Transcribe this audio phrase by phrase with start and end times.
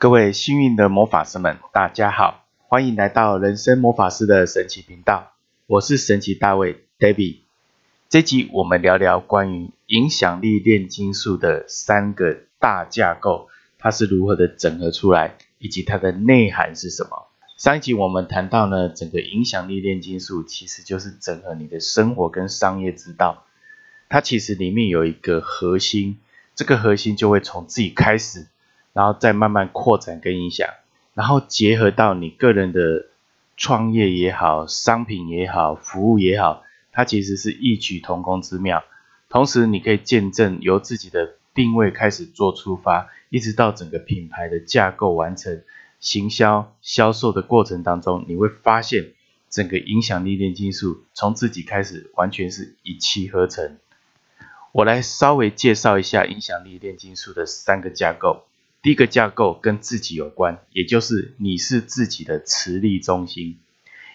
[0.00, 5.32] 各位幸运的魔法师们，大家好，欢迎来到人生魔法师的神奇频道。
[5.66, 7.40] 我是神奇大卫 David。
[8.08, 17.26] 这集我们聊聊关于影响力炼金术的三个大架构，它是如何的整合出来，以及它的内涵是什么。
[17.58, 23.44] 上一集我们谈到呢，整个影响力炼金术其实就是整合你的生活跟商业之道。
[24.08, 26.16] 它其实里面有一个核心，
[26.54, 28.46] 这个核心就会从自己开始。
[29.00, 30.68] 然后再慢慢扩展跟影响，
[31.14, 33.06] 然后结合到你个人的
[33.56, 38.84] 创业也好、商品也好、服务也好，它其实是异曲同工之妙。
[39.30, 45.62] 同时，你可以见证由自己的定位开始做出发，一直到整个品牌的架构完成、
[45.98, 49.12] 行销、销售的过程当中，你会发现
[49.48, 53.78] 整个影响力炼金术从自己开始，完全是一气呵成。
[54.72, 58.44] 我来稍微介绍一下影响力炼金术的三个架构。
[58.82, 63.58] 第一个架构跟自己有关，也就是你是自己的磁力中心，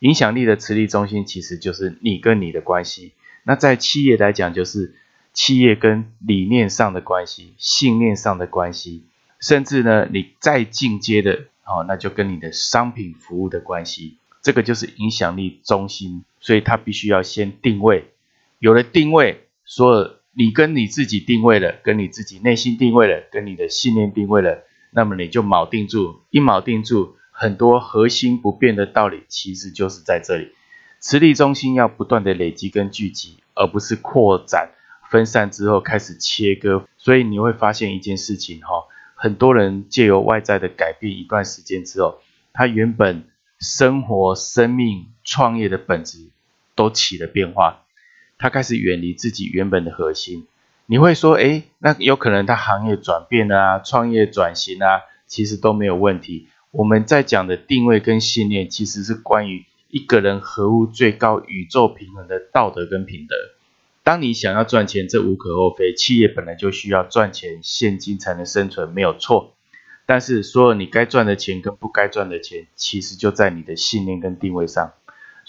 [0.00, 3.12] 影响力的磁力中心其实就是你跟你的关系。
[3.44, 4.94] 那在企业来讲，就是
[5.32, 9.04] 企业跟理念上的关系、信念上的关系，
[9.40, 14.18] 甚至呢，你再进阶的，哦，那就跟你的商品服务的关系。
[14.42, 18.10] 这个就是影响力中心，所以它必须要先定位。
[18.58, 20.19] 有了定位，所有。
[20.32, 30.52] 你跟你自己定位了，跟你自己内心定位了，跟你的信念定位了，那么你就锚定住，一锚定住，很多核心不变的道理，其实就是在这里。
[31.00, 34.70] 磁力中心要不断的累积跟聚集，而不是扩展
[35.10, 36.86] 分散之后开始切割。
[36.96, 42.20] 所以你会发现一件事情哈，很多人借由外在的改变一段时间之后，
[42.52, 43.24] 他原本
[43.58, 46.30] 生活、生命、创业的本质
[46.74, 47.84] 都起了变化。
[48.40, 50.46] 他开始远离自己原本的核心，
[50.86, 56.48] 你会说，哎，那有可能他行业转变啊，创业转型啊，其实都没有问题。
[56.70, 63.36] 我们在讲的定位跟信念，其实是关于一个人合乎最高宇宙平衡的道德跟品德。
[64.02, 69.54] 当你想要赚钱，这无可厚非，企业本来就需要赚钱，现金才能生存，没有错。
[70.06, 74.94] 但是，所有你该赚的钱跟不该赚的钱，其实就在你的信念跟定位上。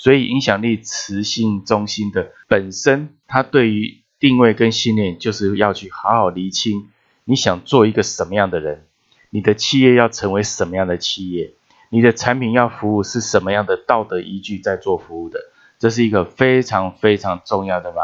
[0.02, 6.90] 所以，影响力磁性中心的本身，它对于定位跟信念，就是要去好好厘清，
[7.24, 8.88] 你想做一个什么样的人，
[9.30, 11.54] 你的企业要成为什么样的企业，
[11.90, 15.40] 你的产品要服务是什么样的道德依据在做服务的，
[15.78, 18.02] 这是一个非常非常重要的嘛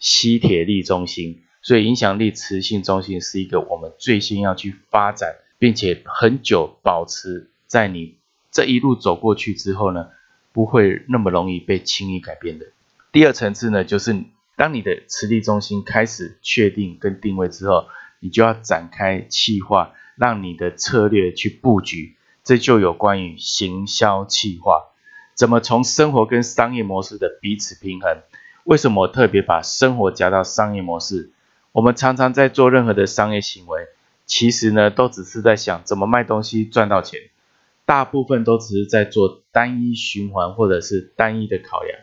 [0.00, 1.42] 吸铁力中心。
[1.62, 8.16] 所以，影响力磁性中心是一个我们最先要去发展，并且很久保持在你
[8.50, 10.08] 这一路走过去之后呢？
[10.56, 12.64] 不会那么容易被轻易改变的。
[13.12, 14.24] 第二层次呢，就是
[14.56, 17.84] 当你的磁力中心开始确定跟定位之后，
[18.20, 22.16] 你就要展开企划，让你的策略去布局。
[22.42, 24.84] 这就有关于行销企划，
[25.34, 28.22] 怎么从生活跟商业模式的彼此平衡。
[28.64, 31.32] 为什么我特别把生活加到商业模式？
[31.72, 33.88] 我们常常在做任何的商业行为，
[34.24, 37.20] 其实呢，都只是在想怎么卖东西赚到钱。
[37.86, 42.00] 大部分都只是在做单一循环或者是单一的考量。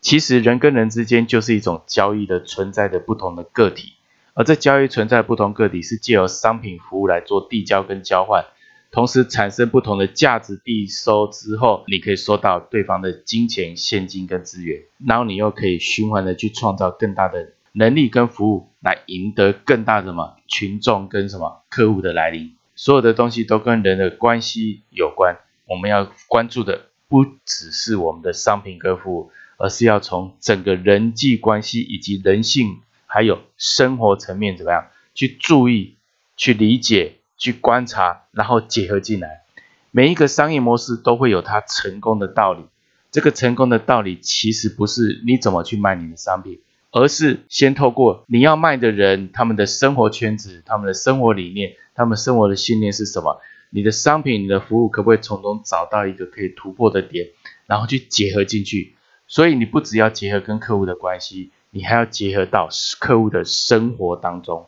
[0.00, 3.94] 其实人跟人之间就是一种交易的存在的不同的个体，
[4.34, 8.44] 而这交易存在的不同个体是借由商品服务来做递交跟交换，
[8.92, 22.57] 同时产生不同的价值递收之后，你可以收到对方的金钱、现金跟资源，然后你又可以循环的去创造更大的能力跟服务，来赢得更大的什么群众跟什么客户的来临。
[22.78, 35.96] 所有的东西都跟人的关系有关，我们要关注的不只是我们的商品跟服务，而是要从整个人际关系以及人性，还有生活层面怎么样去注意、
[36.36, 39.42] 去理解、去观察，然后结合进来。
[39.90, 42.62] 每一个商业模式都会有它成功的道理，
[43.10, 46.60] 这个成功的道理其实不是你怎么去卖你的商品，
[46.92, 51.72] 而是先透过你要卖的人他们的生活圈子、他们的生活理念。
[51.98, 53.40] 他们生活的信念是什么？
[53.70, 57.26] 你的商品、你的服务可不可以从中找到一个可以突破的点，
[57.66, 58.94] 然后去结合进去？
[59.26, 62.68] 所以你不只要结合跟客户的关系，你还要结合到
[63.00, 64.66] 客户的生活当中。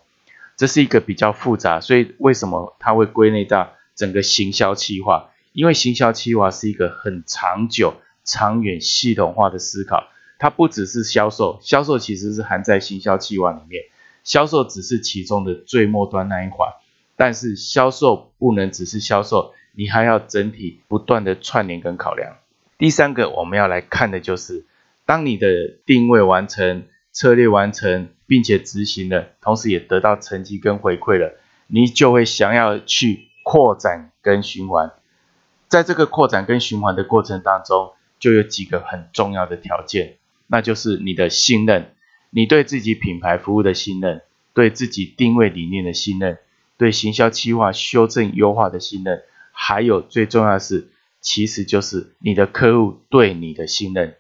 [0.57, 5.31] 这是一个比较复杂，所以为什么它会归类到整个行销企划？
[5.53, 7.95] 因为行销企划是一个很长久、
[8.25, 10.09] 长远、系统化的思考。
[10.39, 13.85] 它不只是销售，销售其实是含在行销企划里面，
[14.25, 16.69] 销售只是其中的最末端那一环。
[17.21, 22.39] 但是销售不能只是销售，你还要整体不断的串联跟考量。
[22.79, 24.65] 第三个我们要来看的就是，
[25.05, 31.35] 当你的定位完成、策略完成，并且执行了，同时也得到成绩跟回馈了，
[31.67, 34.91] 你就会想要去扩展跟循环。
[35.69, 41.93] 在这个扩展跟循环的过程当中，就有几个很重要的条件，那就是你的信任，
[42.31, 44.23] 你对自己品牌服务的信任，
[44.55, 46.39] 对自己定位理念的信任，
[46.81, 49.21] 对行销计划修正优化的信任，
[49.53, 50.89] 还有最重要的是，
[51.21, 54.17] 其实就是你的客户对你的信任。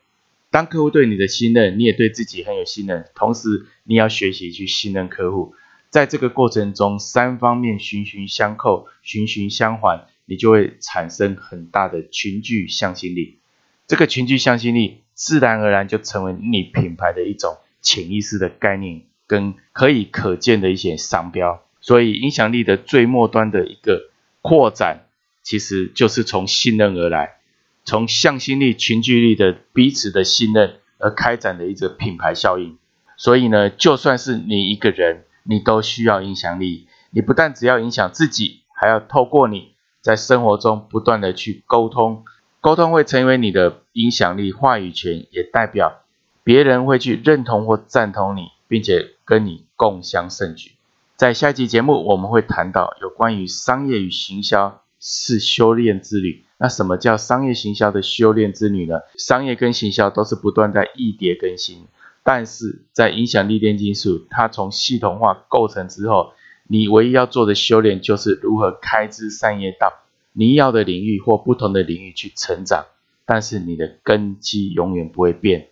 [0.51, 5.55] 当客户对你的信任，你也对自己很有信任，同时你要学习去信任客户。
[5.89, 13.39] 在这个过程中，三方面循循相扣，循循相环，你就会产生很大的群聚向心力。
[13.87, 21.63] 这个群聚向心力，自然而然就成为你品牌的一种潜意识的概念，跟可以可见的一些商标。
[21.81, 24.11] 所以，影响力的最末端的一个
[24.43, 25.07] 扩展，
[25.43, 27.39] 其实就是从信任而来，
[27.85, 32.77] 从向心力、群聚力的彼此的信任而开展的一个品牌效应。
[33.17, 36.87] 所以呢，就算是你一个人，你都需要影响力。
[37.11, 42.25] 你不但只要影响自己，还要透过你在生活中不断的去沟通。
[42.61, 46.03] 沟通会成为你的影响力话语权，也代表
[46.45, 50.73] 别人会去认同或赞同你，并且跟你共襄盛举。
[51.21, 56.47] 在下一期节目，我们会谈到有关于商业与行销是修炼之旅。
[56.57, 59.01] 那什么叫商业行销的修炼之旅呢？
[59.19, 61.85] 商业跟行销都是不断在异迭更新，
[62.25, 66.33] 但是在影响力炼金术，它从系统化构成之后，
[66.67, 69.93] 你唯一要做的修炼就是如何开枝散叶到。
[70.33, 72.87] 你要的领域或不同的领域去成长，
[73.27, 75.69] 但是你的根基永远不会变。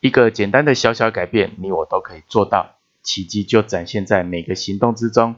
[0.00, 5.36] 一个简单的小小改变，你我都可以做到，奇迹就展现在每个行动之中。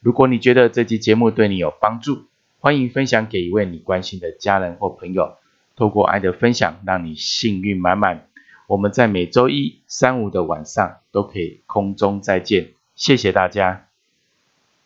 [0.00, 2.24] 如果你觉得这期节目对你有帮助，
[2.58, 5.36] 欢迎分享给一位你关心的家人或朋友。
[5.76, 8.26] 透过爱的分享，让你幸运满满。
[8.66, 12.72] 我们在每周一、三、五的晚上都可以空中再见。
[12.94, 13.89] 谢谢大家。